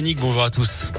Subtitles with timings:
[0.00, 0.92] Bonjour à tous.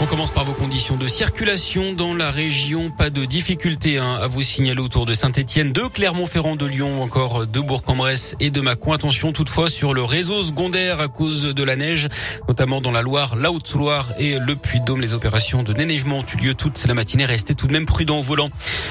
[0.00, 2.88] On commence par vos conditions de circulation dans la région.
[2.88, 7.48] Pas de difficulté hein, à vous signaler autour de Saint-Etienne, de Clermont-Ferrand, de Lyon, encore
[7.48, 8.92] de Bourg-en-Bresse et de Mâcon.
[8.92, 12.06] Attention toutefois sur le réseau secondaire à cause de la neige,
[12.46, 15.00] notamment dans la Loire, la Haute-Loire et le Puy-de-Dôme.
[15.00, 17.24] Les opérations de déneigement ont eu lieu toute la matinée.
[17.24, 18.50] Restez tout de même prudent au volant.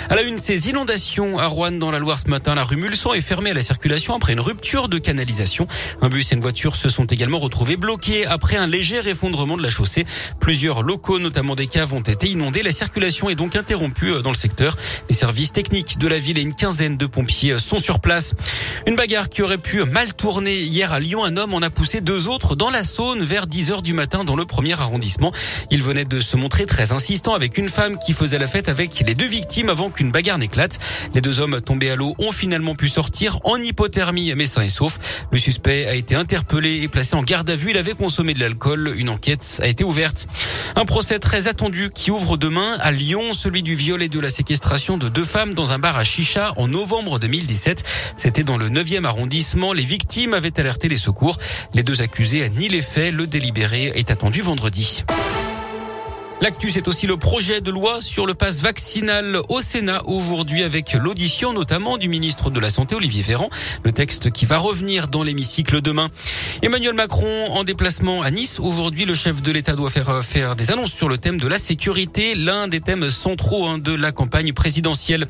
[0.10, 2.54] À la une, ces inondations à Rouen dans la Loire ce matin.
[2.54, 5.70] La rue Mulsan est fermée à la circulation après une rupture de canalisation.
[6.02, 9.64] Un bus et une voiture se sont également retrouvés bloqués après un léger effondrement de
[9.64, 10.06] la chaussée.
[10.42, 12.64] Plusieurs locaux, notamment des caves, ont été inondés.
[12.64, 14.78] La circulation est donc interrompue euh, dans le secteur.
[15.10, 18.34] Les services techniques de la ville et une quinzaine de pompiers euh, sont sur place.
[18.88, 21.26] Une bagarre qui aurait pu mal tourner hier à Lyon.
[21.26, 24.24] Un homme en a poussé deux autres dans la Saône vers 10 heures du matin
[24.24, 25.34] dans le premier arrondissement.
[25.70, 29.04] Il venait de se montrer très insistant avec une femme qui faisait la fête avec
[29.06, 30.80] les deux victimes avant qu'une bagarre n'éclate.
[31.14, 34.70] Les deux hommes tombés à l'eau ont finalement pu sortir en hypothermie, mais sains et
[34.70, 35.26] saufs.
[35.34, 37.72] Le suspect a été interpellé et placé en garde à vue.
[37.72, 38.94] Il avait consommé de l'alcool.
[38.96, 40.28] Une enquête a été ouverte.
[40.78, 44.30] Un procès très attendu qui ouvre demain à Lyon, celui du viol et de la
[44.30, 47.84] séquestration de deux femmes dans un bar à Chicha en novembre 2017.
[48.16, 49.74] C'était dans le 9e arrondissement.
[49.74, 51.40] Les victimes avaient alerté les secours.
[51.74, 53.12] Les deux accusés nient les faits.
[53.12, 55.04] Le délibéré est attendu vendredi.
[56.40, 60.94] L'actu, c'est aussi le projet de loi sur le pass vaccinal au Sénat aujourd'hui avec
[60.94, 63.50] l'audition notamment du ministre de la Santé Olivier Véran.
[63.84, 66.10] Le texte qui va revenir dans l'hémicycle demain.
[66.62, 68.60] Emmanuel Macron en déplacement à Nice.
[68.60, 71.58] Aujourd'hui, le chef de l'État doit faire, faire des annonces sur le thème de la
[71.58, 75.26] sécurité, l'un des thèmes centraux hein, de la campagne présidentielle.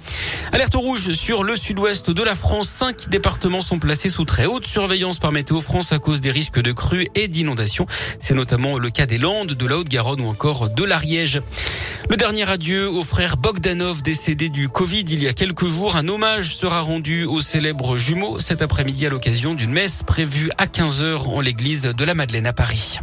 [0.51, 2.67] Alerte rouge sur le sud-ouest de la France.
[2.67, 6.61] Cinq départements sont placés sous très haute surveillance par Météo France à cause des risques
[6.61, 7.85] de crues et d'inondations.
[8.19, 10.96] C'est notamment le cas des Landes, de la Haute-Garonne ou encore de la
[12.09, 15.95] Le dernier adieu au frère Bogdanov décédé du Covid il y a quelques jours.
[15.95, 20.65] Un hommage sera rendu au célèbre jumeau cet après-midi à l'occasion d'une messe prévue à
[20.65, 22.99] 15h en l'église de la Madeleine à Paris.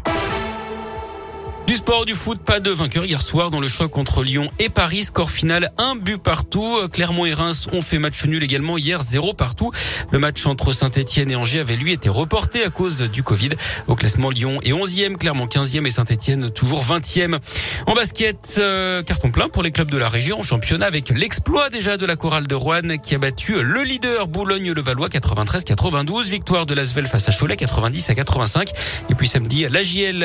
[1.66, 4.68] Du sport, du foot, pas de vainqueur hier soir dans le choc entre Lyon et
[4.68, 5.04] Paris.
[5.04, 6.76] Score final, un but partout.
[6.92, 9.72] Clermont et Reims ont fait match nul également hier, zéro partout.
[10.10, 13.48] Le match entre Saint-Etienne et Angers avait lui été reporté à cause du Covid.
[13.86, 17.38] Au classement, Lyon est 11e, Clermont 15e et Saint-Etienne toujours 20e.
[17.86, 21.70] En basket, euh, carton plein pour les clubs de la région en championnat avec l'exploit
[21.70, 26.28] déjà de la chorale de Rouen qui a battu le leader Boulogne-le-Valois 93-92.
[26.28, 28.70] Victoire de l'Asvel face à Cholet 90 à 85.
[29.08, 29.80] Et puis samedi, la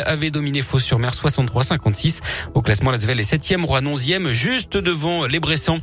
[0.06, 2.20] avait dominé Fos-sur-Mer 63-56.
[2.54, 5.78] Au classement, Lasvel est 7e, Rouen 11e, juste devant les Bressans.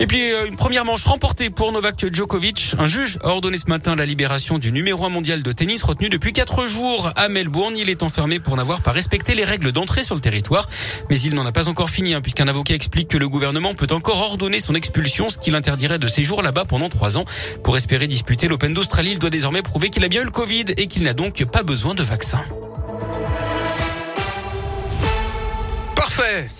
[0.00, 2.74] Et puis, euh, une première manche remportée pour Novak Djokovic.
[2.78, 6.08] Un juge a ordonné ce matin la libération du numéro 1 mondial de tennis retenu
[6.08, 7.76] depuis 4 jours à Melbourne.
[7.76, 10.68] Il est enfermé pour n'avoir pas respecté les règles d'entrée sur le territoire.
[11.10, 13.88] Mais il n'en a pas encore fini, hein, puisqu'un avocat explique que le gouvernement peut
[13.90, 17.24] encore ordonner son expulsion, ce qui l'interdirait de séjour là-bas pendant 3 ans.
[17.62, 20.64] Pour espérer disputer l'Open d'Australie, il doit désormais prouver qu'il a bien eu le Covid
[20.76, 22.40] et qu'il n'a donc pas besoin de vaccin.
[26.18, 26.48] fait